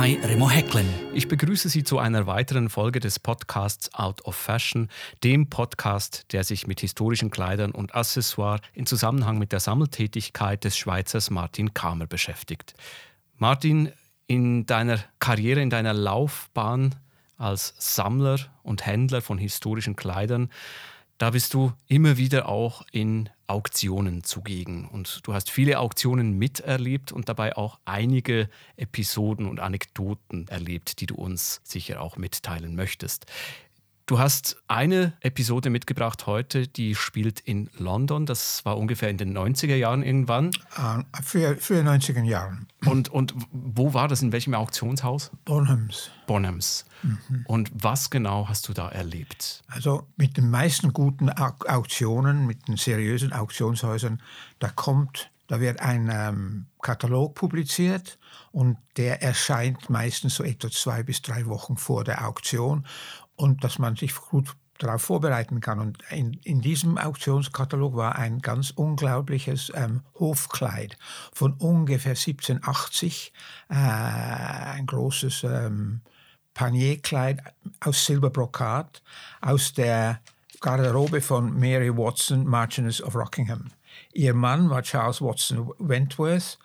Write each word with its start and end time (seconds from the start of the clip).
by 0.00 0.18
Remo 0.24 0.50
Hecklin. 0.50 0.88
Ich 1.12 1.28
begrüße 1.28 1.68
Sie 1.68 1.84
zu 1.84 2.00
einer 2.00 2.26
weiteren 2.26 2.68
Folge 2.68 2.98
des 2.98 3.20
Podcasts 3.20 3.94
Out 3.94 4.24
of 4.24 4.34
Fashion, 4.34 4.88
dem 5.22 5.48
Podcast, 5.48 6.32
der 6.32 6.42
sich 6.42 6.66
mit 6.66 6.80
historischen 6.80 7.30
Kleidern 7.30 7.70
und 7.70 7.94
Accessoires 7.94 8.60
in 8.72 8.86
Zusammenhang 8.86 9.38
mit 9.38 9.52
der 9.52 9.60
Sammeltätigkeit 9.60 10.64
des 10.64 10.76
Schweizers 10.76 11.30
Martin 11.30 11.74
Kamer 11.74 12.08
beschäftigt. 12.08 12.74
Martin, 13.36 13.92
in 14.26 14.66
deiner 14.66 14.98
Karriere, 15.20 15.62
in 15.62 15.70
deiner 15.70 15.94
Laufbahn 15.94 16.96
als 17.36 17.76
Sammler 17.78 18.40
und 18.64 18.84
Händler 18.86 19.22
von 19.22 19.38
historischen 19.38 19.94
Kleidern 19.94 20.50
da 21.24 21.30
bist 21.30 21.54
du 21.54 21.72
immer 21.88 22.18
wieder 22.18 22.50
auch 22.50 22.82
in 22.92 23.30
Auktionen 23.46 24.24
zugegen. 24.24 24.86
Und 24.86 25.26
du 25.26 25.32
hast 25.32 25.50
viele 25.50 25.78
Auktionen 25.78 26.36
miterlebt 26.36 27.12
und 27.12 27.30
dabei 27.30 27.56
auch 27.56 27.78
einige 27.86 28.50
Episoden 28.76 29.46
und 29.46 29.58
Anekdoten 29.58 30.48
erlebt, 30.48 31.00
die 31.00 31.06
du 31.06 31.14
uns 31.14 31.62
sicher 31.64 32.02
auch 32.02 32.18
mitteilen 32.18 32.76
möchtest. 32.76 33.24
Du 34.06 34.18
hast 34.18 34.58
eine 34.68 35.14
Episode 35.20 35.70
mitgebracht 35.70 36.26
heute, 36.26 36.68
die 36.68 36.94
spielt 36.94 37.40
in 37.40 37.70
London. 37.78 38.26
Das 38.26 38.62
war 38.66 38.76
ungefähr 38.76 39.08
in 39.08 39.16
den 39.16 39.34
90er 39.34 39.76
Jahren 39.76 40.02
irgendwann. 40.02 40.50
Uh, 40.76 41.02
für, 41.22 41.56
für 41.56 41.80
90er 41.80 42.22
Jahren. 42.22 42.68
Und, 42.84 43.08
und 43.08 43.34
wo 43.50 43.94
war 43.94 44.06
das? 44.08 44.20
In 44.20 44.30
welchem 44.30 44.52
Auktionshaus? 44.52 45.30
Bonhams. 45.46 46.10
Bonhams. 46.26 46.84
Mhm. 47.02 47.44
Und 47.46 47.70
was 47.72 48.10
genau 48.10 48.46
hast 48.46 48.68
du 48.68 48.74
da 48.74 48.90
erlebt? 48.90 49.62
Also 49.68 50.06
mit 50.16 50.36
den 50.36 50.50
meisten 50.50 50.92
guten 50.92 51.30
Auktionen, 51.30 52.46
mit 52.46 52.68
den 52.68 52.76
seriösen 52.76 53.32
Auktionshäusern, 53.32 54.20
da 54.58 54.68
kommt, 54.68 55.30
da 55.46 55.60
wird 55.60 55.80
ein 55.80 56.10
ähm, 56.12 56.66
Katalog 56.82 57.34
publiziert 57.34 58.18
und 58.52 58.76
der 58.98 59.22
erscheint 59.22 59.88
meistens 59.88 60.34
so 60.34 60.44
etwa 60.44 60.70
zwei 60.70 61.02
bis 61.02 61.22
drei 61.22 61.46
Wochen 61.46 61.78
vor 61.78 62.04
der 62.04 62.26
Auktion 62.26 62.86
und 63.36 63.64
dass 63.64 63.78
man 63.78 63.96
sich 63.96 64.14
gut 64.14 64.56
darauf 64.78 65.02
vorbereiten 65.02 65.60
kann. 65.60 65.78
Und 65.78 65.98
in, 66.10 66.34
in 66.44 66.60
diesem 66.60 66.98
Auktionskatalog 66.98 67.96
war 67.96 68.16
ein 68.16 68.40
ganz 68.40 68.70
unglaubliches 68.70 69.72
ähm, 69.74 70.02
Hofkleid 70.18 70.98
von 71.32 71.52
ungefähr 71.54 72.12
1780, 72.12 73.32
äh, 73.68 73.74
ein 73.74 74.86
großes 74.86 75.44
ähm, 75.44 76.00
Panierkleid 76.54 77.42
aus 77.80 78.06
Silberbrokat 78.06 79.02
aus 79.40 79.72
der 79.72 80.20
Garderobe 80.60 81.20
von 81.20 81.58
Mary 81.58 81.94
Watson, 81.94 82.46
Marchioness 82.46 83.02
of 83.02 83.14
Rockingham. 83.14 83.66
Ihr 84.12 84.34
Mann 84.34 84.70
war 84.70 84.82
Charles 84.82 85.20
Watson 85.20 85.70
Wentworth, 85.78 86.58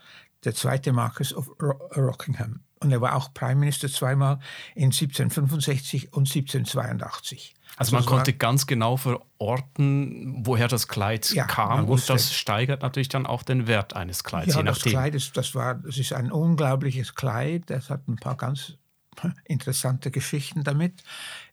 der 0.46 0.56
zweite 0.56 0.94
Marquis 0.94 1.34
of 1.34 1.50
Rockingham. 1.60 2.62
Und 2.82 2.92
er 2.92 3.02
war 3.02 3.16
auch 3.16 3.34
Prime 3.34 3.56
Minister 3.56 3.90
zweimal 3.90 4.40
in 4.74 4.86
1765 4.86 6.14
und 6.14 6.28
1782. 6.28 7.56
Also, 7.78 7.96
man 7.96 8.06
konnte 8.06 8.34
ganz 8.34 8.68
genau 8.68 8.98
verorten, 8.98 10.46
woher 10.46 10.68
das 10.68 10.88
Kleid 10.88 11.32
ja, 11.32 11.46
kam 11.46 11.88
und 11.88 12.10
das 12.10 12.34
steigert 12.34 12.82
natürlich 12.82 13.10
dann 13.10 13.26
auch 13.26 13.44
den 13.44 13.68
Wert 13.68 13.96
eines 13.96 14.24
Kleids. 14.24 14.56
Ja, 14.56 14.64
das 14.64 14.82
Kleid 14.82 15.16
ist, 15.16 15.38
das 15.38 15.56
war, 15.56 15.76
das 15.76 15.98
ist 15.98 16.12
ein 16.12 16.32
unglaubliches 16.32 17.16
Kleid. 17.16 17.64
Das 17.68 17.90
hat 17.90 18.08
ein 18.08 18.18
paar 18.18 18.36
ganz 18.36 18.74
interessante 19.46 20.12
Geschichten 20.12 20.64
damit. 20.64 21.04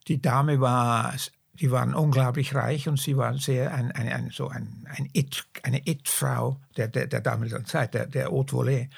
Die 0.08 0.20
Dame 0.20 0.60
war, 0.60 1.14
die 1.54 1.70
waren 1.70 1.94
unglaublich 1.94 2.54
reich 2.54 2.88
und 2.88 2.98
sie 2.98 3.16
war 3.16 3.36
sehr 3.38 3.72
ein, 3.74 3.92
ein, 3.92 4.08
ein 4.08 4.30
so 4.30 4.48
ein, 4.48 4.86
ein 4.96 5.08
It, 5.12 5.44
eine 5.62 5.86
It-Frau 5.86 6.60
der, 6.76 6.88
der, 6.88 7.06
der 7.06 7.20
damaligen 7.20 7.66
Zeit, 7.66 7.94
der, 7.94 8.06
der 8.06 8.30
Haute 8.30 8.56
Volée. 8.56 8.88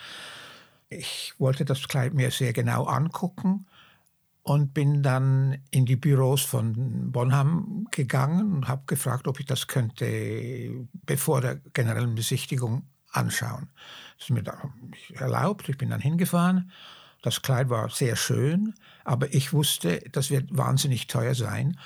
Ich 0.88 1.34
wollte 1.38 1.64
das 1.64 1.86
Kleid 1.86 2.14
mir 2.14 2.30
sehr 2.30 2.52
genau 2.52 2.84
angucken 2.84 3.66
und 4.42 4.72
bin 4.72 5.02
dann 5.02 5.58
in 5.70 5.84
die 5.84 5.96
Büros 5.96 6.42
von 6.42 7.12
Bonham 7.12 7.86
gegangen 7.90 8.54
und 8.54 8.68
habe 8.68 8.84
gefragt, 8.86 9.28
ob 9.28 9.38
ich 9.38 9.46
das 9.46 9.66
könnte 9.66 10.86
bevor 11.04 11.42
der 11.42 11.56
generellen 11.74 12.14
Besichtigung 12.14 12.86
anschauen. 13.10 13.68
Das 14.16 14.28
ist 14.28 14.30
mir 14.30 14.44
erlaubt. 15.14 15.68
Ich 15.68 15.76
bin 15.76 15.90
dann 15.90 16.00
hingefahren. 16.00 16.72
Das 17.20 17.42
Kleid 17.42 17.68
war 17.68 17.90
sehr 17.90 18.16
schön, 18.16 18.74
aber 19.04 19.34
ich 19.34 19.52
wusste, 19.52 20.00
das 20.12 20.30
wird 20.30 20.56
wahnsinnig 20.56 21.08
teuer 21.08 21.34
sein 21.34 21.78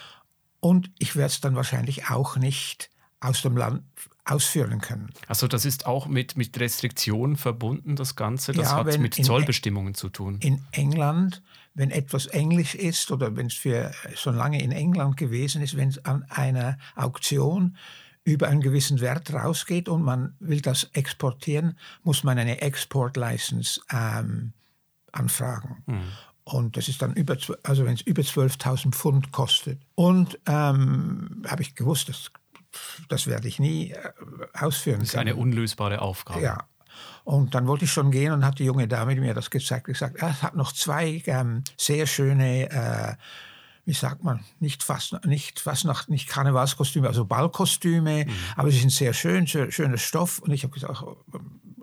und 0.61 0.91
ich 0.99 1.17
werde 1.17 1.33
es 1.33 1.41
dann 1.41 1.57
wahrscheinlich 1.57 2.11
auch 2.11 2.37
nicht 2.37 2.91
aus 3.19 3.43
dem 3.43 3.57
Land 3.57 3.83
ausführen 4.25 4.81
können. 4.81 5.11
Also 5.27 5.49
das 5.49 5.65
ist 5.65 5.87
auch 5.87 6.07
mit, 6.07 6.37
mit 6.37 6.59
Restriktionen 6.59 7.37
verbunden, 7.37 7.97
das 7.97 8.15
Ganze? 8.15 8.53
Das 8.53 8.71
ja, 8.71 8.85
hat 8.85 8.99
mit 8.99 9.15
Zollbestimmungen 9.15 9.95
zu 9.95 10.09
tun? 10.09 10.39
In 10.41 10.63
England, 10.71 11.43
wenn 11.75 11.91
etwas 11.91 12.27
Englisch 12.27 12.75
ist 12.75 13.11
oder 13.11 13.37
wenn 13.37 13.47
es 13.47 13.55
für 13.55 13.93
schon 14.15 14.37
lange 14.37 14.63
in 14.63 14.71
England 14.71 15.17
gewesen 15.17 15.63
ist, 15.63 15.77
wenn 15.77 15.89
es 15.89 16.05
an 16.05 16.25
einer 16.29 16.79
Auktion 16.95 17.77
über 18.25 18.49
einen 18.49 18.61
gewissen 18.61 19.01
Wert 19.01 19.33
rausgeht 19.33 19.89
und 19.89 20.03
man 20.03 20.35
will 20.39 20.61
das 20.61 20.85
exportieren, 20.93 21.77
muss 22.05 22.23
man 22.23 22.39
eine 22.39 22.61
Export-License 22.61 23.81
ähm, 23.91 24.53
anfragen. 25.11 25.83
Hm. 25.87 26.03
Und 26.45 26.77
das 26.77 26.89
ist 26.89 27.03
dann 27.03 27.15
über, 27.15 27.37
also 27.63 27.85
wenn 27.85 27.95
es 27.95 28.01
über 28.03 28.23
12.000 28.23 28.93
Pfund 28.93 29.33
kostet. 29.33 29.81
Und 29.95 30.39
ähm, 30.47 31.45
habe 31.47 31.63
ich 31.63 31.75
gewusst, 31.75 32.09
das 32.09 32.31
das 33.09 33.27
werde 33.27 33.49
ich 33.49 33.59
nie 33.59 33.91
äh, 33.91 33.99
ausführen 34.55 35.01
Das 35.01 35.09
ist 35.09 35.15
können. 35.15 35.29
eine 35.29 35.37
unlösbare 35.37 36.01
Aufgabe. 36.01 36.43
Ja. 36.43 36.67
Und 37.25 37.55
dann 37.55 37.67
wollte 37.67 37.85
ich 37.85 37.93
schon 37.93 38.11
gehen 38.11 38.33
und 38.33 38.45
hat 38.45 38.59
die 38.59 38.65
junge 38.65 38.89
Dame 38.89 39.15
mir 39.17 39.35
das 39.35 39.51
gezeigt. 39.51 39.87
gesagt, 39.87 40.21
ja, 40.21 40.31
es 40.31 40.43
hat 40.43 40.57
noch 40.57 40.73
zwei 40.73 41.23
ähm, 41.27 41.63
sehr 41.77 42.07
schöne, 42.07 42.71
äh, 42.71 43.15
wie 43.85 43.93
sagt 43.93 44.25
man, 44.25 44.45
nicht 44.61 44.83
fast, 44.83 45.25
nicht 45.25 45.61
fast 45.61 45.85
nach, 45.85 46.09
nicht 46.09 46.29
Karnevalskostüme, 46.29 47.07
also 47.07 47.25
Ballkostüme, 47.25 48.25
mhm. 48.27 48.33
aber 48.57 48.71
sie 48.71 48.81
sind 48.81 48.91
sehr 48.91 49.13
schön, 49.13 49.47
sehr, 49.47 49.71
schöner 49.71 49.99
Stoff. 49.99 50.41
Und 50.41 50.53
ich 50.53 50.65
habe 50.65 50.75
gesagt, 50.75 51.05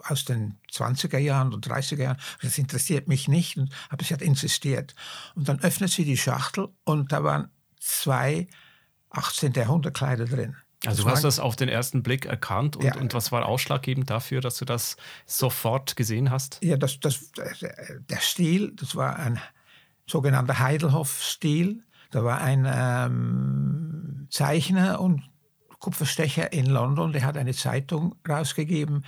aus 0.04 0.26
den 0.26 0.58
20er 0.72 1.18
Jahren 1.18 1.54
oder 1.54 1.76
30er 1.76 2.02
Jahren, 2.02 2.18
das 2.42 2.58
interessiert 2.58 3.08
mich 3.08 3.28
nicht, 3.28 3.60
aber 3.90 4.04
sie 4.04 4.14
hat 4.14 4.22
insistiert. 4.22 4.96
Und 5.36 5.50
dann 5.50 5.60
öffnet 5.60 5.90
sie 5.90 6.06
die 6.06 6.18
Schachtel 6.18 6.70
und 6.84 7.12
da 7.12 7.24
waren 7.24 7.50
zwei 7.80 8.48
18. 9.10 9.54
Jahrhundert 9.54 9.94
Kleider 9.94 10.26
drin. 10.26 10.56
Also 10.86 11.04
du 11.04 11.10
hast 11.10 11.26
das 11.26 11.40
auf 11.40 11.58
den 11.58 11.68
ersten 11.68 12.04
Blick 12.04 12.26
erkannt 12.26 12.78
und, 12.78 12.86
ja. 12.86 12.96
und 12.96 13.14
was 13.14 13.32
war 13.34 13.46
ausschlaggebend 13.46 14.10
dafür, 14.10 14.40
dass 14.40 14.58
du 14.58 14.66
das 14.66 14.96
sofort 15.26 15.98
gesehen 15.98 16.32
hast? 16.32 16.60
Ja, 16.62 16.78
das, 16.78 17.00
das, 17.02 17.32
der 17.34 18.20
Stil, 18.20 18.72
das 18.76 18.96
war 18.96 19.18
ein 19.18 19.42
sogenannter 20.08 20.60
Heidelhoff-Stil. 20.60 21.84
Da 22.12 22.24
war 22.24 22.42
ein 22.42 22.66
ähm, 22.72 24.28
Zeichner 24.32 25.02
und 25.02 25.22
Kupferstecher 25.80 26.52
in 26.54 26.66
London, 26.66 27.14
der 27.14 27.24
hat 27.24 27.38
eine 27.38 27.54
Zeitung 27.54 28.16
rausgegeben, 28.28 29.06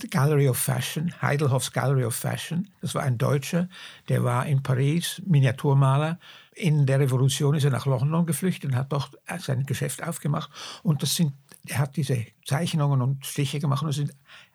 The 0.00 0.08
Gallery 0.08 0.48
of 0.48 0.56
Fashion, 0.56 1.12
Heidelhoffs 1.20 1.72
Gallery 1.72 2.04
of 2.04 2.14
Fashion. 2.14 2.70
Das 2.80 2.94
war 2.94 3.02
ein 3.02 3.18
Deutscher, 3.18 3.68
der 4.08 4.22
war 4.22 4.46
in 4.46 4.62
Paris, 4.62 5.20
Miniaturmaler 5.26 6.18
in 6.58 6.86
der 6.86 7.00
Revolution 7.00 7.54
ist 7.54 7.64
er 7.64 7.70
nach 7.70 7.86
London 7.86 8.26
geflüchtet 8.26 8.70
und 8.70 8.76
hat 8.76 8.92
dort 8.92 9.16
sein 9.38 9.64
Geschäft 9.64 10.02
aufgemacht. 10.02 10.50
Und 10.82 11.02
das 11.02 11.14
sind, 11.14 11.32
er 11.66 11.78
hat 11.78 11.96
diese 11.96 12.26
Zeichnungen 12.44 13.00
und 13.00 13.24
Stiche 13.24 13.60
gemacht 13.60 13.82
und 13.82 13.88
das 13.88 13.96
sind 13.96 14.12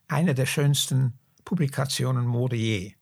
eine 0.07 0.35
der 0.35 0.45
schönsten 0.45 1.13
Publikationen 1.45 2.25
Mode 2.25 2.55
je. 2.55 2.93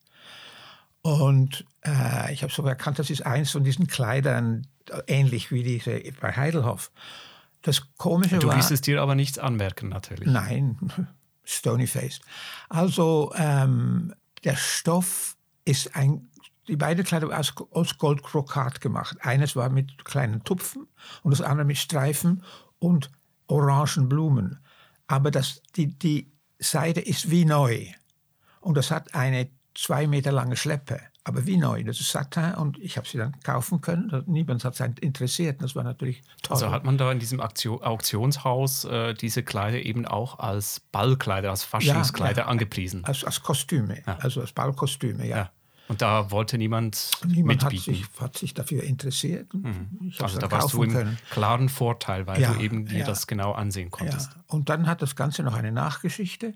Und 1.02 1.66
äh, 1.86 2.32
ich 2.32 2.44
habe 2.44 2.54
sogar 2.54 2.72
erkannt, 2.74 3.00
das 3.00 3.10
ist 3.10 3.26
eins 3.26 3.52
von 3.52 3.64
diesen 3.64 3.88
Kleidern, 3.88 4.68
ähnlich 5.08 5.52
wie 5.52 5.64
diese 5.64 6.00
bei 6.20 6.36
Heidelhoff. 6.36 6.92
Das 7.64 7.94
Komische 7.98 8.40
du 8.40 8.48
war... 8.48 8.54
Du 8.54 8.58
ließt 8.58 8.72
es 8.72 8.82
dir 8.82 9.02
aber 9.02 9.16
nichts 9.16 9.40
anmerken, 9.40 9.90
natürlich. 9.90 10.28
Nein, 10.28 10.78
stony-faced. 11.44 12.22
Also 12.70 13.34
ähm, 13.36 14.14
der 14.44 14.56
Stoff 14.56 15.38
ist 15.66 15.96
ein 15.96 16.30
die 16.72 16.78
beiden 16.78 17.04
Kleider 17.04 17.38
aus, 17.38 17.54
aus 17.72 17.98
Goldkrokat 17.98 18.80
gemacht. 18.80 19.18
Eines 19.20 19.56
war 19.58 19.70
mit 19.70 20.06
kleinen 20.06 20.44
Tupfen 20.46 20.88
und 21.22 21.32
das 21.32 21.42
andere 21.42 21.66
mit 21.66 21.78
Streifen 21.78 22.44
und 22.80 23.12
orangen 23.48 24.08
Blumen. 24.08 24.60
Aber 25.06 25.32
das, 25.32 25.62
die, 25.76 25.88
die 26.00 26.32
Seide 26.60 27.02
ist 27.02 27.30
wie 27.30 27.44
neu. 27.44 27.88
Und 28.62 28.78
das 28.78 28.90
hat 28.90 29.14
eine 29.14 29.50
zwei 29.76 30.08
Meter 30.08 30.32
lange 30.32 30.56
Schleppe. 30.56 31.02
Aber 31.26 31.46
wie 31.46 31.58
neu. 31.58 31.84
Das 31.84 32.00
ist 32.00 32.10
Satin 32.10 32.56
und 32.56 32.80
ich 32.80 32.98
habe 32.98 33.08
sie 33.08 33.18
dann 33.18 33.38
kaufen 33.42 33.82
können. 33.82 34.24
Niemand 34.26 34.64
hat 34.64 34.80
es 34.80 34.88
interessiert. 35.02 35.62
Das 35.62 35.76
war 35.76 35.84
natürlich 35.84 36.24
toll. 36.42 36.56
Also 36.56 36.72
hat 36.72 36.86
man 36.86 36.98
da 36.98 37.12
in 37.12 37.20
diesem 37.20 37.42
Auktionshaus 37.42 38.86
äh, 38.86 39.14
diese 39.14 39.44
Kleider 39.44 39.84
eben 39.84 40.08
auch 40.08 40.40
als 40.40 40.80
Ballkleider, 40.80 41.52
als 41.52 41.66
Faschingskleider 41.66 42.38
ja, 42.38 42.46
ja. 42.46 42.48
angepriesen? 42.48 43.04
Als, 43.04 43.26
als 43.26 43.44
Kostüme, 43.44 44.02
ja. 44.08 44.18
also 44.22 44.40
als 44.40 44.54
Ballkostüme, 44.54 45.28
ja. 45.28 45.52
Und 45.92 46.02
da 46.02 46.32
wollte 46.32 46.58
niemand 46.58 47.12
Niemand 47.28 47.64
mitbieten. 47.64 47.92
hat 47.92 47.98
sich, 47.98 48.22
hat 48.22 48.38
sich 48.38 48.54
dafür 48.54 48.84
interessiert. 48.84 49.54
Mhm. 49.54 50.14
Also 50.20 50.40
da 50.40 50.50
warst 50.50 50.74
du 50.74 50.84
im 50.84 50.94
können. 50.94 51.18
klaren 51.30 51.68
Vorteil, 51.68 52.28
weil 52.28 52.42
ja, 52.42 52.54
du 52.54 52.62
eben 52.62 52.86
dir 52.86 53.00
ja. 53.00 53.06
das 53.06 53.28
genau 53.28 53.52
ansehen 53.52 53.92
konntest. 53.92 54.32
Ja. 54.32 54.44
Und 54.48 54.70
dann 54.70 54.88
hat 54.88 55.02
das 55.02 55.18
Ganze 55.18 55.44
noch 55.44 55.54
eine 55.54 55.74
Nachgeschichte. 55.74 56.54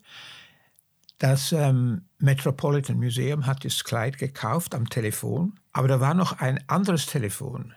Das 1.18 1.52
ähm, 1.52 2.06
Metropolitan 2.18 2.98
Museum 2.98 3.46
hat 3.46 3.66
das 3.66 3.84
Kleid 3.84 4.18
gekauft 4.18 4.74
am 4.74 4.90
Telefon, 4.90 5.60
aber 5.74 5.90
da 5.90 6.00
war 6.00 6.14
noch 6.14 6.40
ein 6.40 6.64
anderes 6.68 7.06
Telefon, 7.06 7.74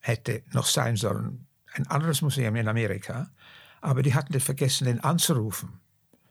hätte 0.00 0.42
noch 0.52 0.66
sein 0.66 0.96
sollen, 0.96 1.46
ein 1.74 1.86
anderes 1.88 2.22
Museum 2.22 2.54
in 2.54 2.68
Amerika, 2.68 3.30
aber 3.80 4.02
die 4.02 4.14
hatten 4.14 4.38
vergessen, 4.38 4.84
den 4.84 5.00
anzurufen. 5.00 5.80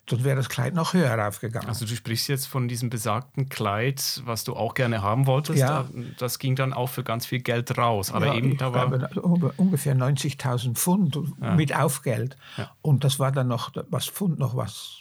Dann 0.07 0.23
wäre 0.23 0.35
das 0.35 0.49
Kleid 0.49 0.73
noch 0.73 0.93
höher 0.93 1.27
aufgegangen. 1.27 1.67
Also 1.69 1.85
du 1.85 1.95
sprichst 1.95 2.27
jetzt 2.27 2.47
von 2.47 2.67
diesem 2.67 2.89
besagten 2.89 3.49
Kleid, 3.49 4.21
was 4.25 4.43
du 4.43 4.55
auch 4.55 4.73
gerne 4.73 5.01
haben 5.01 5.25
wolltest. 5.27 5.59
Ja. 5.59 5.87
Das 6.17 6.39
ging 6.39 6.55
dann 6.55 6.73
auch 6.73 6.87
für 6.89 7.03
ganz 7.03 7.25
viel 7.25 7.39
Geld 7.39 7.77
raus. 7.77 8.11
Aber 8.11 8.27
ja, 8.27 8.33
eben 8.35 8.57
da 8.57 8.73
war 8.73 8.89
glaube, 8.89 9.53
ungefähr 9.57 9.95
90.000 9.95 10.73
Pfund 10.75 11.17
Ja. 11.39 11.55
mit 11.55 11.75
Aufgeld. 11.75 12.35
Ja. 12.57 12.71
Und 12.81 13.03
das 13.03 13.19
war 13.19 13.31
dann 13.31 13.47
noch, 13.47 13.71
was 13.89 14.07
Pfund 14.07 14.39
noch 14.39 14.55
was 14.55 14.97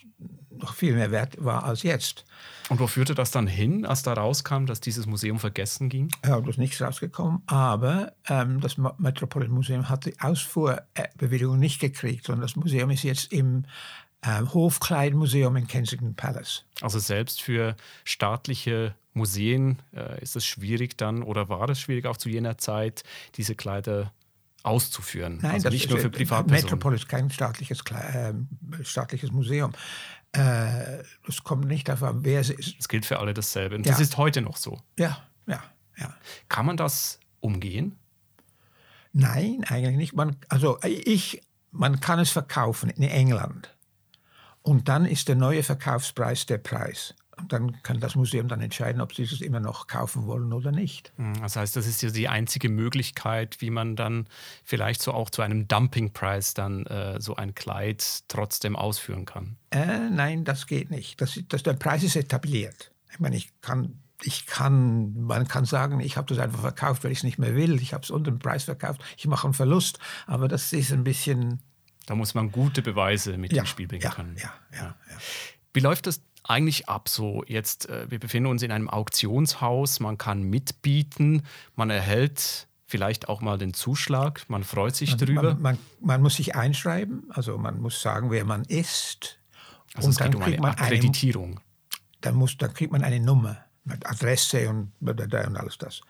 noch 0.51 0.75
viel 0.75 0.95
mehr 0.95 1.11
wert 1.11 1.43
war 1.43 1.65
als 1.65 1.83
jetzt. 1.83 2.25
Und 2.69 2.79
wo 2.81 2.87
führte 2.87 3.15
das 3.15 3.31
dann 3.31 3.47
hin, 3.47 3.87
als 3.87 4.03
da 4.03 4.13
rauskam, 4.13 4.67
dass 4.67 4.81
dieses 4.81 5.07
Museum 5.07 5.39
vergessen 5.39 5.89
ging? 5.89 6.09
Ja, 6.25 6.41
da 6.41 6.49
ist 6.51 6.59
nichts 6.59 6.81
rausgekommen, 6.81 7.43
aber 7.47 8.13
ähm, 8.29 8.61
das 8.61 8.77
Metropolitan 8.99 9.55
Museum 9.55 9.89
hat 9.89 10.05
die 10.05 10.21
Ausfuhrbewilligung 10.21 11.59
nicht 11.59 11.81
gekriegt, 11.81 12.27
sondern 12.27 12.43
das 12.43 12.57
Museum 12.57 12.91
ist 12.91 13.03
jetzt 13.03 13.33
im 13.33 13.65
ähm, 14.23 14.53
Hofkleidmuseum 14.53 15.57
in 15.57 15.67
Kensington 15.67 16.15
Palace. 16.15 16.65
Also 16.81 16.99
selbst 16.99 17.41
für 17.43 17.77
staatliche 18.05 18.95
Museen 19.15 19.81
äh, 19.95 20.21
ist 20.23 20.37
es 20.37 20.45
schwierig 20.47 20.97
dann, 20.99 21.23
oder 21.23 21.49
war 21.49 21.69
es 21.71 21.81
schwierig 21.81 22.07
auch 22.07 22.17
zu 22.17 22.29
jener 22.29 22.59
Zeit, 22.59 23.03
diese 23.37 23.55
Kleider 23.55 24.13
auszuführen? 24.63 25.39
Nein, 25.43 25.53
also 25.53 25.65
das 25.65 25.73
nicht 25.73 25.85
ist, 25.85 25.91
nur 25.91 25.99
für 25.99 26.07
äh, 26.09 26.11
Privatpersonen. 26.11 26.63
Metropolis 26.65 27.01
ist 27.03 27.09
kein 27.09 27.31
staatliches, 27.31 27.83
ähm, 28.15 28.49
staatliches 28.83 29.33
Museum. 29.33 29.73
Äh, 30.33 31.03
Es 31.27 31.43
kommt 31.43 31.65
nicht 31.67 31.89
an, 31.91 32.23
wer 32.25 32.41
es 32.41 32.51
ist. 32.51 32.77
Es 32.79 32.89
gilt 32.89 33.05
für 33.07 33.19
alle 33.19 33.35
dasselbe. 33.35 33.75
Und 33.77 33.87
das 33.87 33.99
Ja. 33.99 34.03
ist 34.03 34.17
heute 34.17 34.43
noch 34.43 34.57
so. 34.59 34.81
Ja, 34.99 35.19
ja, 35.47 35.63
ja. 35.99 36.15
Kann 36.49 36.67
man 36.67 36.77
das 36.77 37.19
umgehen? 37.41 37.97
Nein, 39.13 39.65
eigentlich 39.67 39.97
nicht. 39.97 40.13
Man, 40.15 40.37
also 40.49 40.79
ich, 40.85 41.43
man 41.73 41.99
kann 42.01 42.19
es 42.21 42.31
verkaufen 42.31 42.91
in 42.91 43.03
England. 43.03 43.75
Und 44.63 44.89
dann 44.89 45.07
ist 45.07 45.29
der 45.29 45.37
neue 45.37 45.63
Verkaufspreis 45.63 46.47
der 46.47 46.59
Preis. 46.59 47.15
Und 47.39 47.53
dann 47.55 47.83
kann 47.83 48.01
das 48.01 48.17
Museum 48.17 48.49
dann 48.49 48.61
entscheiden, 48.61 49.01
ob 49.01 49.15
sie 49.15 49.23
es 49.23 49.41
immer 49.41 49.61
noch 49.61 49.87
kaufen 49.87 50.27
wollen 50.27 50.53
oder 50.53 50.73
nicht. 50.73 51.13
Hm, 51.17 51.41
Das 51.41 51.57
heißt, 51.57 51.75
das 51.75 51.87
ist 51.87 52.03
ja 52.03 52.11
die 52.11 52.29
einzige 52.29 52.69
Möglichkeit, 52.69 53.61
wie 53.61 53.71
man 53.71 53.97
dann 53.97 54.27
vielleicht 54.63 55.01
so 55.01 55.13
auch 55.15 55.31
zu 55.31 55.41
einem 55.41 55.67
Dumpingpreis 55.67 56.53
dann 56.53 56.85
äh, 56.87 57.19
so 57.19 57.37
ein 57.37 57.55
Kleid 57.55 58.25
trotzdem 58.29 58.77
ausführen 58.77 59.25
kann. 59.25 59.57
Äh, 59.71 60.11
nein, 60.11 60.45
das 60.45 60.67
geht 60.67 60.91
nicht. 60.91 61.21
Das, 61.23 61.41
das, 61.49 61.63
der 61.63 61.73
Preis 61.75 62.03
ist 62.03 62.17
etabliert. 62.17 62.93
Ich 63.11 63.21
meine, 63.21 63.37
ich 63.37 63.51
kann, 63.63 64.03
ich 64.23 64.45
kann, 64.45 65.15
man 65.23 65.49
kann 65.49 65.65
sagen, 65.65 66.01
ich 66.01 66.19
habe 66.19 66.27
das 66.29 66.39
einfach 66.39 66.61
verkauft, 66.61 67.05
weil 67.05 67.13
ich 67.13 67.19
es 67.19 67.25
nicht 67.25 67.39
mehr 67.39 67.55
will. 67.55 67.81
Ich 67.81 67.95
habe 67.95 68.03
es 68.05 68.11
unter 68.11 68.31
dem 68.31 68.39
Preis 68.39 68.65
verkauft. 68.65 69.01
Ich 69.17 69.27
mache 69.27 69.47
einen 69.47 69.55
Verlust. 69.55 69.99
Aber 70.27 70.47
das 70.47 70.75
ist 70.75 70.93
ein 70.93 71.05
bisschen. 71.05 71.63
Da 72.11 72.17
muss 72.17 72.35
man 72.35 72.51
gute 72.51 72.83
Beweise 72.83 73.39
mit 73.39 73.53
Ja, 73.53 73.63
ins 73.63 73.71
Spiel 73.71 73.87
bringen 73.87 74.03
ja, 74.03 74.11
können. 74.11 74.35
ja, 74.37 74.53
ja, 74.73 74.97
ja. 75.09 75.17
Wie 75.73 75.79
läuft 75.79 76.09
das 76.09 76.21
eigentlich 76.43 76.89
ab 76.89 77.09
so 77.09 77.45
jetzt? 77.47 77.89
Äh, 77.89 78.11
wir 78.11 78.19
befinden 78.19 78.51
uns 78.51 78.65
in 78.65 78.73
einem 78.73 78.91
Auktionshaus, 78.91 80.01
man 80.01 80.19
kann 80.19 80.43
mitbieten, 80.43 81.45
man 81.77 81.89
erhält 81.89 82.67
vielleicht 82.85 83.29
auch 83.29 83.43
mal 83.43 83.59
den 83.59 83.75
Zuschlag, 83.75 84.45
man 84.49 84.65
freut 84.65 84.97
sich 84.97 85.17
drüber. 85.19 85.55
Man, 85.55 85.63
man, 85.63 85.79
man 86.01 86.23
muss 86.23 86.35
sich 86.35 86.57
einschreiben, 86.57 87.31
also 87.31 87.57
man 87.59 87.81
muss 87.81 88.03
sagen, 88.03 88.33
wer 88.33 88.45
man 88.45 88.65
ist. 88.65 89.39
also 89.95 90.11
es 90.11 90.17
geht 90.17 90.35
um 90.35 90.43
eine 90.43 90.57
man 90.57 90.73
eine, 90.73 90.81
Akkreditierung. 90.81 91.61
dann, 92.23 92.35
muss, 92.35 92.57
dann 92.57 92.75
kriegt 92.75 92.91
man 92.91 93.05
eine 93.05 93.21
Nummer 93.21 93.59
mit 93.85 94.07
Adresse 94.07 94.69
und, 94.69 94.93
und 95.01 95.57
alles 95.57 95.79
das. 95.79 96.01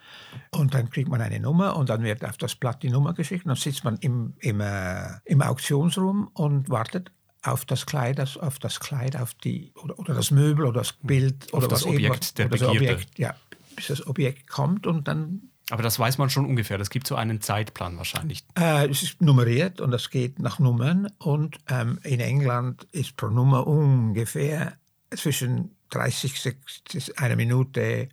Und 0.51 0.73
dann 0.73 0.89
kriegt 0.89 1.09
man 1.09 1.21
eine 1.21 1.39
Nummer 1.39 1.75
und 1.75 1.89
dann 1.89 2.03
wird 2.03 2.23
auf 2.25 2.37
das 2.37 2.55
Blatt 2.55 2.83
die 2.83 2.89
Nummer 2.89 3.13
geschickt. 3.13 3.45
Und 3.45 3.49
dann 3.49 3.57
sitzt 3.57 3.83
man 3.83 3.97
im, 3.97 4.33
im, 4.39 4.61
äh, 4.61 5.05
im 5.25 5.41
Auktionsraum 5.41 6.29
und 6.33 6.69
wartet 6.69 7.11
auf 7.43 7.65
das 7.65 7.85
Kleid, 7.85 8.19
auf 8.19 8.59
das 8.59 8.79
Kleid, 8.79 9.15
auf 9.15 9.33
die 9.33 9.73
oder, 9.81 9.97
oder 9.97 10.13
das 10.13 10.31
Möbel 10.31 10.65
oder 10.65 10.81
das 10.81 10.93
Bild 10.93 11.51
oder 11.53 11.67
das 11.67 11.85
was 11.85 11.91
Objekt 11.91 12.37
der 12.37 12.47
oder 12.47 12.57
das. 12.57 12.67
Objekt, 12.67 13.17
ja, 13.17 13.35
bis 13.75 13.87
das 13.87 14.05
Objekt 14.05 14.47
kommt 14.47 14.85
und 14.85 15.07
dann 15.07 15.49
Aber 15.71 15.81
das 15.81 15.97
weiß 15.97 16.17
man 16.19 16.29
schon 16.29 16.45
ungefähr. 16.45 16.77
Das 16.77 16.89
gibt 16.89 17.07
so 17.07 17.15
einen 17.15 17.41
Zeitplan 17.41 17.97
wahrscheinlich. 17.97 18.45
Äh, 18.59 18.89
es 18.89 19.01
ist 19.01 19.21
nummeriert 19.21 19.81
und 19.81 19.91
das 19.91 20.11
geht 20.11 20.37
nach 20.37 20.59
Nummern. 20.59 21.11
Und 21.17 21.57
ähm, 21.67 21.99
in 22.03 22.19
England 22.19 22.87
ist 22.91 23.17
pro 23.17 23.27
Nummer 23.27 23.65
ungefähr 23.65 24.73
zwischen 25.15 25.75
30 25.91 26.39
Sek- 26.41 27.13
einer 27.17 27.35
Minute, 27.35 28.09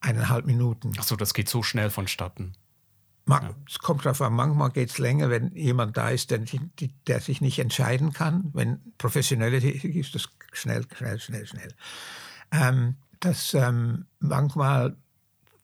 eineinhalb 0.00 0.44
Minuten. 0.46 0.92
Achso, 0.98 1.16
das 1.16 1.32
geht 1.34 1.48
so 1.48 1.62
schnell 1.62 1.90
vonstatten. 1.90 2.52
Ma- 3.26 3.54
Es 3.66 3.78
kommt 3.78 4.04
darauf 4.04 4.20
an, 4.20 4.34
manchmal 4.34 4.70
geht 4.70 4.90
es 4.90 4.98
länger, 4.98 5.30
wenn 5.30 5.54
jemand 5.56 5.96
da 5.96 6.10
ist, 6.10 6.30
der, 6.30 6.40
der 7.06 7.20
sich 7.20 7.40
nicht 7.40 7.58
entscheiden 7.58 8.12
kann. 8.12 8.50
Wenn 8.52 8.80
professionelle 8.98 9.60
tätig 9.60 9.96
ist, 9.96 10.14
das 10.14 10.28
schnell, 10.52 10.84
schnell, 10.94 11.18
schnell, 11.20 11.46
schnell. 11.46 11.74
Ähm, 12.52 12.96
das 13.20 13.54
ähm, 13.54 14.04
manchmal 14.18 14.96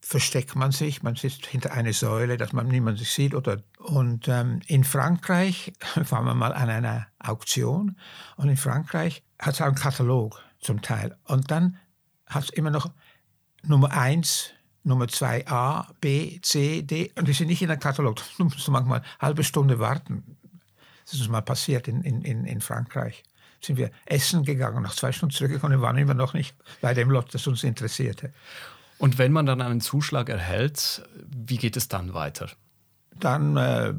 versteckt 0.01 0.57
man 0.57 0.73
sich, 0.73 1.03
man 1.03 1.17
sitzt 1.17 1.45
hinter 1.45 1.73
einer 1.75 1.93
Säule, 1.93 2.39
dass 2.39 2.55
man 2.55 2.67
niemand 2.69 2.99
sich 2.99 3.11
sieht. 3.13 3.35
Oder, 3.35 3.63
und 3.79 4.27
ähm, 4.29 4.61
in 4.67 4.83
Frankreich 4.85 5.75
waren 6.09 6.25
wir 6.25 6.35
mal 6.35 6.55
an 6.55 6.71
einer 6.71 7.09
Auktion 7.19 7.97
und 8.37 8.49
in 8.49 8.57
Frankreich 8.57 9.23
hat 9.39 9.55
es 9.55 9.61
auch 9.61 9.67
einen 9.67 9.75
Katalog 9.75 10.43
zum 10.61 10.83
Teil. 10.83 11.17
Und 11.25 11.51
dann 11.51 11.79
hat 12.27 12.45
es 12.45 12.51
immer 12.51 12.71
noch 12.71 12.91
Nummer 13.63 13.91
1, 13.93 14.53
Nummer 14.83 15.07
2a, 15.07 15.87
B, 16.01 16.41
C, 16.41 16.83
D 16.83 17.13
und 17.17 17.29
die 17.29 17.33
sind 17.33 17.49
nicht 17.49 17.63
in 17.63 17.69
der 17.69 17.77
Katalog. 17.77 18.17
Da 18.39 18.45
musst 18.45 18.67
du 18.67 18.71
manchmal 18.71 19.01
eine 19.01 19.09
halbe 19.21 19.45
Stunde 19.45 19.79
warten. 19.79 20.37
Das 21.05 21.15
ist 21.15 21.21
uns 21.21 21.31
mal 21.31 21.43
passiert 21.43 21.89
in, 21.89 22.03
in, 22.03 22.45
in, 22.45 22.61
Frankreich. 22.61 23.25
Sind 23.61 23.77
wir 23.77 23.91
essen 24.07 24.45
gegangen, 24.45 24.83
nach 24.83 24.95
zwei 24.95 25.13
Stunden 25.13 25.35
zurückgekommen 25.35 25.77
und 25.77 25.83
waren 25.83 25.99
immer 25.99 26.15
noch 26.15 26.35
nicht 26.35 26.55
bei 26.81 26.95
dem 26.95 27.11
Lot, 27.11 27.35
das 27.35 27.47
uns 27.47 27.65
interessierte. 27.65 28.33
Und 28.99 29.19
wenn 29.19 29.33
man 29.33 29.45
dann 29.45 29.61
einen 29.61 29.81
Zuschlag 29.81 30.29
erhält, 30.29 31.03
wie 31.27 31.57
geht 31.57 31.77
es 31.77 31.89
dann 31.89 32.15
weiter? 32.15 32.51
Dann 33.19 33.57
äh, 33.57 33.93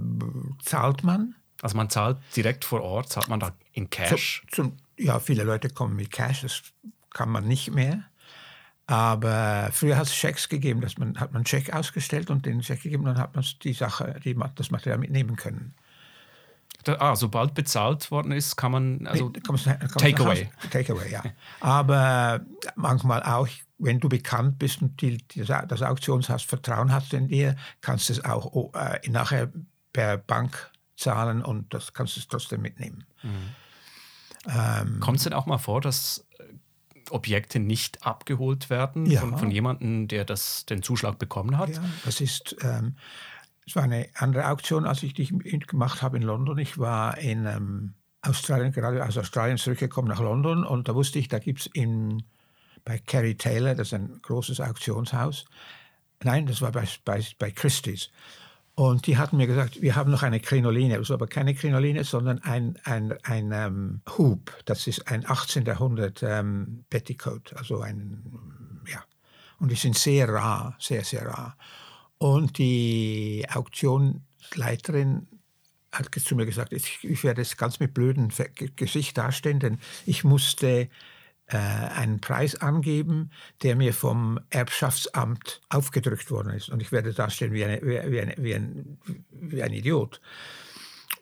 zahlt 0.63 1.03
man. 1.03 1.36
Also 1.62 1.75
man 1.75 1.89
zahlt 1.89 2.18
direkt 2.36 2.65
vor 2.65 2.82
Ort, 2.82 3.10
zahlt 3.10 3.27
man 3.27 3.39
da 3.39 3.51
in 3.74 3.89
Cash. 3.89 4.44
Zum, 4.50 4.77
ja, 5.01 5.20
viele 5.20 5.43
Leute 5.43 5.70
kommen 5.70 5.96
mit 5.96 6.12
Cash, 6.12 6.41
das 6.41 6.62
kann 7.10 7.29
man 7.29 7.48
nicht 7.48 7.72
mehr. 7.72 8.03
Aber 8.88 9.70
früher 9.72 9.98
hat 9.98 10.08
es 10.08 10.15
Schecks 10.15 10.50
gegeben, 10.50 10.81
dass 10.81 10.98
man, 10.98 11.20
hat 11.20 11.31
man 11.31 11.39
einen 11.39 11.46
Scheck 11.46 11.74
ausgestellt 11.74 12.29
und 12.29 12.46
den 12.46 12.62
Scheck 12.62 12.81
gegeben, 12.81 13.05
dann 13.05 13.17
hat 13.17 13.36
man 13.36 13.46
die 13.63 13.74
Sache, 13.74 14.20
die, 14.24 14.38
das 14.55 14.72
Material 14.72 14.98
mitnehmen 14.98 15.36
können. 15.36 15.74
Da, 16.84 16.96
ah, 17.00 17.15
sobald 17.15 17.53
bezahlt 17.53 18.10
worden 18.10 18.31
ist, 18.31 18.55
kann 18.58 18.72
man 18.72 19.08
also 19.08 19.29
du 19.29 19.39
Takeaway. 19.39 20.12
nach 20.12 20.25
Hause. 20.25 20.70
Takeaway, 20.72 21.12
ja. 21.12 21.24
Aber 21.60 22.41
manchmal 22.75 23.22
auch, 23.24 23.48
wenn 23.77 24.00
du 24.00 24.10
bekannt 24.10 24.58
bist 24.58 24.81
und 24.81 25.00
die, 25.01 25.17
die, 25.20 25.46
das 25.46 25.81
Auktionshaus 25.81 26.43
Vertrauen 26.43 26.91
hat 26.91 27.13
in 27.13 27.27
dir, 27.27 27.55
kannst 27.81 28.10
du 28.10 28.13
es 28.13 28.25
auch 28.25 28.46
oh, 28.51 28.72
äh, 28.74 29.08
nachher 29.10 29.51
per 29.93 30.17
Bank 30.17 30.72
zahlen 30.98 31.43
und 31.43 31.74
das 31.74 31.93
kannst 31.93 32.15
du 32.15 32.20
es 32.20 32.27
trotzdem 32.27 32.62
mitnehmen. 32.62 33.05
Ähm, 34.48 35.00
kommt 35.00 35.17
es 35.17 35.24
denn 35.24 35.33
auch 35.33 35.45
mal 35.45 35.57
vor, 35.57 35.81
dass 35.81 36.25
äh, 36.39 36.43
Objekte 37.12 37.60
nicht 37.60 38.05
abgeholt 38.05 38.69
werden 38.69 39.05
Ja. 39.05 39.21
von, 39.21 39.38
von 39.38 39.51
jemandem, 39.51 40.07
der 40.07 40.25
das, 40.25 40.65
den 40.65 40.81
Zuschlag 40.81 41.19
bekommen 41.19 41.57
hat? 41.57 41.69
Ja, 41.69 41.83
das 42.05 42.21
ist, 42.21 42.55
ähm, 42.63 42.95
es 43.67 43.75
war 43.75 43.83
eine 43.83 44.07
andere 44.15 44.48
Auktion, 44.50 44.86
als 44.86 45.03
ich 45.03 45.13
die 45.13 45.27
gemacht 45.27 46.01
habe 46.01 46.17
in 46.17 46.24
London. 46.24 46.57
Ich 46.57 46.77
war 46.77 47.17
in 47.17 47.45
ähm, 47.45 47.93
Australien, 48.21 48.71
gerade 48.71 49.05
aus 49.05 49.17
Australien 49.17 49.57
zurückgekommen 49.57 50.07
nach 50.07 50.19
London 50.19 50.65
und 50.65 50.88
da 50.88 50.95
wusste 50.95 51.19
ich, 51.19 51.27
da 51.27 51.39
gibt 51.39 51.62
es 51.62 51.69
bei 52.83 52.98
Kerry 53.00 53.36
Taylor, 53.36 53.75
das 53.75 53.88
ist 53.89 53.93
ein 53.93 54.19
großes 54.21 54.60
Auktionshaus. 54.60 55.45
Nein, 56.24 56.45
das 56.45 56.62
war 56.62 56.71
bei, 56.71 56.88
bei, 57.05 57.24
bei 57.39 57.51
Christie's. 57.51 58.12
Und 58.75 59.06
die 59.06 59.18
hatten 59.18 59.38
mir 59.38 59.48
gesagt, 59.48 59.82
wir 59.82 59.96
haben 59.96 60.12
noch 60.12 60.24
eine 60.24 60.40
Krinoline. 60.40 60.98
War 61.08 61.13
aber 61.13 61.28
keine 61.28 61.54
Krinoline, 61.54 62.04
sondern 62.04 62.40
ein, 62.40 62.78
ein, 62.84 63.13
ein 63.24 63.51
ähm, 63.51 64.01
Hub. 64.18 64.58
Das 64.66 64.88
ist 64.88 65.08
ein 65.08 65.30
18. 65.30 65.66
Jahrhundert 65.66 66.24
ähm, 66.24 66.86
Petticoat. 66.90 67.54
Also 67.58 67.82
ein, 67.82 68.24
ja. 68.88 69.04
Und 69.60 69.70
die 69.72 69.75
sind 69.75 69.98
sehr 69.98 70.30
rar, 70.30 70.75
sehr, 70.80 71.04
sehr 71.04 71.28
rar. 71.28 71.58
Und 72.18 72.58
die 72.58 73.46
Auktionsleiterin 73.51 75.28
hat 75.92 76.08
zu 76.16 76.36
mir 76.36 76.46
gesagt, 76.46 76.72
ich, 76.72 77.04
ich 77.04 77.24
werde 77.24 77.42
jetzt 77.42 77.58
ganz 77.58 77.80
mit 77.80 77.94
blödem 77.94 78.30
Gesicht 78.75 79.18
dastehen, 79.18 79.60
denn 79.60 79.80
ich 80.06 80.24
musste 80.24 80.90
einen 81.60 82.22
Preis 82.22 82.55
angeben, 82.55 83.31
der 83.62 83.75
mir 83.75 83.93
vom 83.93 84.39
Erbschaftsamt 84.50 85.62
aufgedrückt 85.70 86.31
worden 86.31 86.53
ist. 86.53 86.70
Und 86.70 86.81
ich 86.81 86.91
werde 86.91 87.13
dastehen 87.13 87.53
wie, 87.53 87.63
eine, 87.63 87.81
wie, 87.81 88.00
eine, 88.00 88.36
wie, 88.38 88.53
ein, 88.53 88.98
wie 89.31 89.63
ein 89.63 89.74
Idiot. 89.74 90.22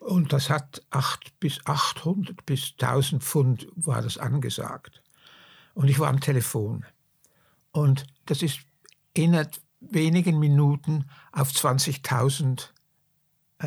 Und 0.00 0.32
das 0.32 0.48
hat 0.48 0.82
acht 0.90 1.38
bis 1.40 1.60
800 1.66 2.46
bis 2.46 2.74
1000 2.80 3.22
Pfund 3.22 3.68
war 3.76 4.00
das 4.00 4.16
angesagt. 4.16 5.02
Und 5.74 5.88
ich 5.88 5.98
war 5.98 6.08
am 6.08 6.20
Telefon. 6.20 6.86
Und 7.72 8.06
das 8.26 8.42
ist 8.42 8.60
innerhalb 9.14 9.56
wenigen 9.80 10.38
Minuten 10.38 11.06
auf 11.32 11.50
20.000 11.50 12.62
äh, 12.62 12.79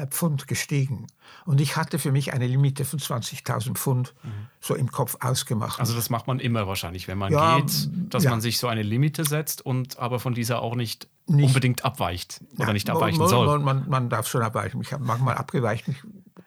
Pfund 0.09 0.47
gestiegen. 0.47 1.07
Und 1.45 1.61
ich 1.61 1.75
hatte 1.75 1.99
für 1.99 2.11
mich 2.11 2.33
eine 2.33 2.47
Limite 2.47 2.83
von 2.85 2.99
20.000 2.99 3.75
Pfund 3.75 4.13
mhm. 4.23 4.47
so 4.59 4.75
im 4.75 4.91
Kopf 4.91 5.17
ausgemacht. 5.21 5.79
Also 5.79 5.93
das 5.93 6.09
macht 6.09 6.27
man 6.27 6.39
immer 6.39 6.67
wahrscheinlich, 6.67 7.07
wenn 7.07 7.17
man 7.17 7.31
ja, 7.31 7.59
geht, 7.59 7.89
dass 8.09 8.23
ja. 8.23 8.31
man 8.31 8.41
sich 8.41 8.57
so 8.57 8.67
eine 8.67 8.81
Limite 8.81 9.23
setzt 9.23 9.65
und 9.65 9.99
aber 9.99 10.19
von 10.19 10.33
dieser 10.33 10.61
auch 10.61 10.75
nicht, 10.75 11.07
nicht 11.27 11.47
unbedingt 11.47 11.85
abweicht 11.85 12.41
oder 12.55 12.67
ja, 12.67 12.73
nicht 12.73 12.89
abweichen 12.89 13.19
man, 13.19 13.27
soll. 13.27 13.59
Man, 13.59 13.87
man, 13.87 14.09
darf 14.09 14.27
schon 14.27 14.41
abweichen. 14.41 14.81
Ich 14.81 14.93
habe 14.93 15.03
manchmal 15.03 15.35
abgeweicht 15.35 15.85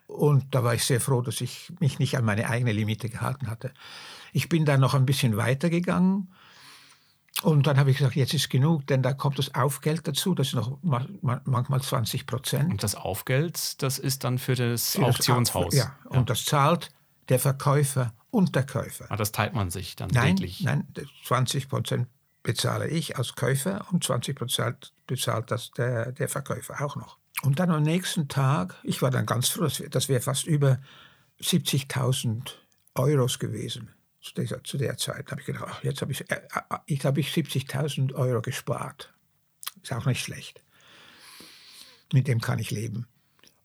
und 0.08 0.54
da 0.54 0.64
war 0.64 0.74
ich 0.74 0.84
sehr 0.84 1.00
froh, 1.00 1.20
dass 1.20 1.40
ich 1.40 1.72
mich 1.78 1.98
nicht 1.98 2.16
an 2.16 2.24
meine 2.24 2.48
eigene 2.48 2.72
Limite 2.72 3.08
gehalten 3.08 3.48
hatte. 3.48 3.72
Ich 4.32 4.48
bin 4.48 4.64
dann 4.64 4.80
noch 4.80 4.94
ein 4.94 5.06
bisschen 5.06 5.36
weitergegangen 5.36 6.28
und 7.42 7.66
dann 7.66 7.78
habe 7.78 7.90
ich 7.90 7.98
gesagt, 7.98 8.16
jetzt 8.16 8.32
ist 8.32 8.48
genug, 8.48 8.86
denn 8.86 9.02
da 9.02 9.12
kommt 9.12 9.38
das 9.38 9.54
Aufgeld 9.54 10.08
dazu, 10.08 10.34
das 10.34 10.48
ist 10.48 10.54
noch 10.54 10.78
manchmal 10.82 11.82
20 11.82 12.26
Prozent. 12.26 12.70
Und 12.70 12.82
das 12.82 12.94
Aufgeld, 12.94 13.82
das 13.82 13.98
ist 13.98 14.24
dann 14.24 14.38
für 14.38 14.54
das 14.54 14.92
für 14.92 15.04
Auktionshaus? 15.04 15.74
Das, 15.74 15.84
ja, 15.84 15.96
und 16.08 16.30
das 16.30 16.44
zahlt 16.44 16.90
der 17.28 17.38
Verkäufer 17.38 18.14
und 18.30 18.54
der 18.54 18.64
Käufer. 18.64 19.06
Ah, 19.10 19.16
das 19.16 19.32
teilt 19.32 19.52
man 19.52 19.70
sich 19.70 19.96
dann 19.96 20.10
nein, 20.12 20.36
täglich? 20.36 20.62
Nein, 20.62 20.86
20 21.24 21.68
Prozent 21.68 22.08
bezahle 22.42 22.88
ich 22.88 23.18
als 23.18 23.34
Käufer 23.34 23.86
und 23.92 24.02
20 24.02 24.36
Prozent 24.36 24.92
bezahlt 25.06 25.50
das 25.50 25.72
der, 25.72 26.12
der 26.12 26.28
Verkäufer 26.28 26.82
auch 26.82 26.96
noch. 26.96 27.18
Und 27.42 27.58
dann 27.58 27.70
am 27.70 27.82
nächsten 27.82 28.28
Tag, 28.28 28.76
ich 28.82 29.02
war 29.02 29.10
dann 29.10 29.26
ganz 29.26 29.48
froh, 29.48 29.68
das 29.90 30.08
wäre 30.08 30.20
fast 30.22 30.46
über 30.46 30.78
70.000 31.40 32.52
Euros 32.94 33.38
gewesen 33.38 33.90
zu, 34.26 34.34
dieser, 34.34 34.64
zu 34.64 34.78
der 34.78 34.96
Zeit. 34.96 35.30
Habe 35.30 35.40
ich 35.40 35.46
gedacht, 35.46 35.64
ach, 35.68 35.84
jetzt 35.84 36.02
habe 36.02 36.12
ich, 36.12 36.20
äh, 36.30 36.34
äh 36.34 36.78
ich, 36.86 37.04
hab 37.04 37.16
ich 37.18 37.30
70.000 37.30 38.14
Euro 38.14 38.42
gespart. 38.42 39.12
Ist 39.82 39.92
auch 39.92 40.06
nicht 40.06 40.22
schlecht. 40.22 40.62
Mit 42.12 42.28
dem 42.28 42.40
kann 42.40 42.58
ich 42.58 42.70
leben. 42.70 43.06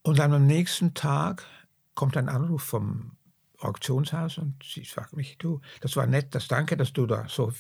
Und 0.04 0.20
dann 0.20 0.34
am 0.34 0.48
nächsten 0.48 0.94
Tag 0.94 1.46
kommt 1.94 2.18
ein 2.18 2.30
Anruf 2.30 2.64
vom 2.64 3.12
Auktionshaus 3.60 4.40
und 4.40 4.56
sie 4.64 4.86
fragt 4.86 5.16
mich, 5.16 5.38
du, 5.38 5.62
das 5.82 5.96
war 5.96 6.08
nett, 6.08 6.34
das 6.34 6.48
danke, 6.48 6.78
dass 6.78 6.94
du 6.94 7.06
da 7.06 7.28
so 7.30 7.54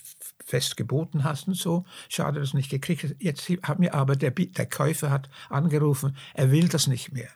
fest 0.43 0.75
geboten 0.75 1.23
hast 1.23 1.47
und 1.47 1.55
so. 1.55 1.85
Schade, 2.09 2.39
dass 2.39 2.51
du 2.51 2.57
nicht 2.57 2.71
gekriegt 2.71 3.03
hast. 3.03 3.15
Jetzt 3.19 3.47
hat 3.63 3.77
mir 3.77 3.93
aber 3.93 4.15
der, 4.15 4.31
der 4.31 4.65
Käufer 4.65 5.11
hat 5.11 5.29
angerufen, 5.49 6.17
er 6.33 6.51
will 6.51 6.67
das 6.67 6.87
nicht 6.87 7.11
mehr. 7.11 7.29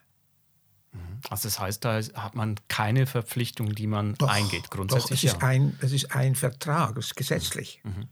Also 1.30 1.48
das 1.48 1.58
heißt, 1.58 1.84
da 1.84 2.00
hat 2.14 2.34
man 2.34 2.56
keine 2.68 3.06
Verpflichtung, 3.06 3.74
die 3.74 3.86
man 3.86 4.14
doch, 4.14 4.28
eingeht. 4.28 4.70
Grundsätzlich 4.70 5.20
doch, 5.22 5.28
es, 5.28 5.34
ist 5.34 5.42
ein, 5.42 5.78
es 5.80 5.92
ist 5.92 6.14
ein 6.14 6.34
Vertrag, 6.34 6.96
es 6.96 7.06
ist 7.06 7.16
gesetzlich. 7.16 7.80
Mhm. 7.84 7.90
mhm. 7.90 8.08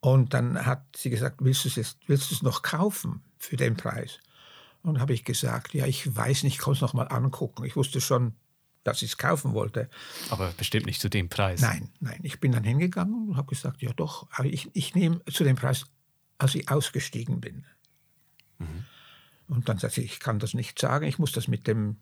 Und 0.00 0.32
dann 0.32 0.64
hat 0.64 0.96
sie 0.96 1.10
gesagt, 1.10 1.38
willst 1.40 1.64
du 1.64 1.80
es, 1.80 1.96
willst 2.06 2.30
du 2.30 2.34
es 2.36 2.42
noch 2.42 2.62
kaufen 2.62 3.20
für 3.36 3.56
den 3.56 3.76
Preis? 3.76 4.20
Und 4.82 5.00
habe 5.00 5.12
ich 5.12 5.24
gesagt, 5.24 5.74
ja, 5.74 5.86
ich 5.86 6.14
weiß 6.14 6.44
nicht, 6.44 6.54
ich 6.54 6.58
kann 6.60 6.74
es 6.74 6.80
noch 6.80 6.94
mal 6.94 7.08
angucken. 7.08 7.64
Ich 7.64 7.74
wusste 7.74 8.00
schon, 8.00 8.34
dass 8.84 9.02
ich 9.02 9.10
es 9.10 9.18
kaufen 9.18 9.54
wollte. 9.54 9.90
Aber 10.30 10.52
bestimmt 10.56 10.86
nicht 10.86 11.00
zu 11.00 11.10
dem 11.10 11.28
Preis. 11.28 11.60
Nein, 11.60 11.90
nein. 11.98 12.20
Ich 12.22 12.38
bin 12.38 12.52
dann 12.52 12.62
hingegangen 12.62 13.30
und 13.30 13.36
habe 13.36 13.48
gesagt, 13.48 13.82
ja 13.82 13.92
doch, 13.92 14.28
ich, 14.44 14.70
ich 14.72 14.94
nehme 14.94 15.20
zu 15.24 15.42
dem 15.42 15.56
Preis, 15.56 15.86
als 16.38 16.54
ich 16.54 16.70
ausgestiegen 16.70 17.40
bin. 17.40 17.66
Und 19.48 19.68
dann 19.68 19.78
sagt 19.78 19.94
sie, 19.94 20.02
ich 20.02 20.20
kann 20.20 20.38
das 20.38 20.54
nicht 20.54 20.78
sagen, 20.78 21.06
ich 21.06 21.18
muss 21.18 21.32
das 21.32 21.48
mit, 21.48 21.66
dem, 21.66 21.96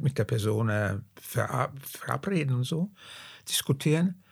mit 0.00 0.18
der 0.18 0.24
Person 0.24 0.68
äh, 0.68 0.98
verabreden 1.16 2.56
und 2.56 2.64
so, 2.64 2.90
diskutieren. 3.48 4.22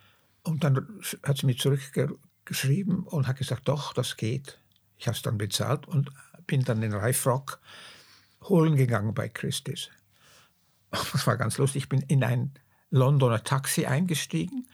Und 0.43 0.63
dann 0.63 0.99
hat 1.23 1.37
sie 1.37 1.45
mir 1.45 1.57
zurückgeschrieben 1.57 3.03
und 3.03 3.27
hat 3.27 3.37
gesagt, 3.37 3.67
doch, 3.67 3.93
das 3.93 4.17
geht. 4.17 4.59
Ich 4.97 5.07
habe 5.07 5.15
es 5.15 5.21
dann 5.21 5.37
bezahlt 5.37 5.87
und 5.87 6.09
bin 6.47 6.63
dann 6.63 6.81
den 6.81 6.93
Reifrock 6.93 7.59
holen 8.43 8.75
gegangen 8.75 9.13
bei 9.13 9.29
Christis. 9.29 9.89
Das 10.91 11.27
war 11.27 11.37
ganz 11.37 11.59
lustig. 11.59 11.83
Ich 11.83 11.89
bin 11.89 12.01
in 12.01 12.23
ein 12.23 12.51
Londoner 12.89 13.43
Taxi 13.43 13.85
eingestiegen 13.85 14.67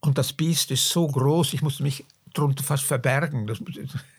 und 0.00 0.16
das 0.16 0.32
Biest 0.32 0.70
ist 0.70 0.88
so 0.88 1.06
groß, 1.06 1.52
ich 1.52 1.60
musste 1.60 1.82
mich 1.82 2.06
drunter 2.32 2.64
fast 2.64 2.84
verbergen. 2.84 3.46
Das, 3.46 3.62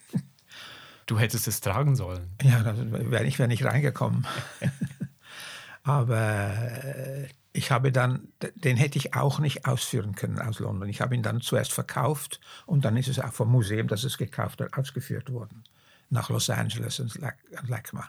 Du 1.10 1.18
hättest 1.18 1.48
es 1.48 1.60
tragen 1.60 1.96
sollen. 1.96 2.30
Ja, 2.40 2.62
wär, 2.64 3.24
ich 3.24 3.40
wäre 3.40 3.48
nicht 3.48 3.64
reingekommen. 3.64 4.28
Aber 5.82 6.52
äh, 6.84 7.26
ich 7.52 7.72
habe 7.72 7.90
dann, 7.90 8.28
den 8.54 8.76
hätte 8.76 8.96
ich 8.96 9.14
auch 9.14 9.40
nicht 9.40 9.66
ausführen 9.66 10.14
können 10.14 10.38
aus 10.38 10.60
London. 10.60 10.88
Ich 10.88 11.00
habe 11.00 11.16
ihn 11.16 11.24
dann 11.24 11.40
zuerst 11.40 11.72
verkauft 11.72 12.38
und 12.64 12.84
dann 12.84 12.96
ist 12.96 13.08
es 13.08 13.18
auch 13.18 13.32
vom 13.32 13.50
Museum, 13.50 13.88
das 13.88 14.04
es 14.04 14.18
gekauft 14.18 14.60
hat, 14.60 14.72
ausgeführt 14.74 15.32
worden. 15.32 15.64
Nach 16.10 16.28
Los 16.28 16.48
Angeles 16.48 17.00
und 17.00 17.18
LACMA. 17.18 18.08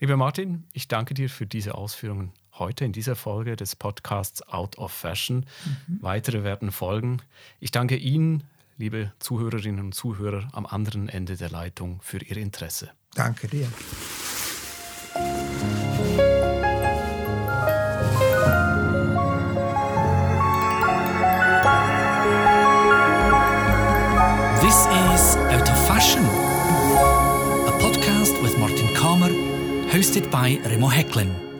Lieber 0.00 0.16
Martin, 0.16 0.64
ich 0.72 0.88
danke 0.88 1.12
dir 1.12 1.28
für 1.28 1.46
diese 1.46 1.74
Ausführungen 1.74 2.32
heute 2.58 2.86
in 2.86 2.92
dieser 2.92 3.14
Folge 3.14 3.56
des 3.56 3.76
Podcasts 3.76 4.40
Out 4.48 4.78
of 4.78 4.90
Fashion. 4.90 5.44
Mhm. 5.86 5.98
Weitere 6.00 6.44
werden 6.44 6.72
folgen. 6.72 7.20
Ich 7.60 7.72
danke 7.72 7.96
Ihnen, 7.96 8.42
liebe 8.82 9.12
Zuhörerinnen 9.20 9.78
und 9.78 9.94
Zuhörer 9.94 10.48
am 10.52 10.66
anderen 10.66 11.08
Ende 11.08 11.36
der 11.36 11.50
Leitung, 11.50 12.00
für 12.02 12.18
Ihr 12.18 12.36
Interesse. 12.36 12.90
Danke 13.14 13.46
dir. 13.46 13.68
This 24.60 24.78
is 25.14 25.36
Out 25.36 25.68
of 25.70 25.86
Fashion, 25.86 26.24
a 26.24 27.78
podcast 27.78 28.34
with 28.42 28.58
Martin 28.58 28.92
Kamer, 28.94 29.30
hosted 29.92 30.28
by 30.32 30.60
Remo 30.68 30.90
Hecklin. 30.90 31.51